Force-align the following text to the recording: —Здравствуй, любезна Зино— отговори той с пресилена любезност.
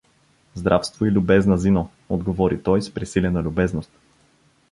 —Здравствуй, 0.55 1.09
любезна 1.11 1.57
Зино— 1.57 1.89
отговори 2.09 2.63
той 2.63 2.81
с 2.81 2.93
пресилена 2.93 3.43
любезност. 3.43 3.91